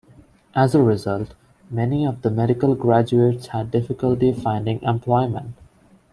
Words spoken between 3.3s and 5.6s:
had difficulty finding employment.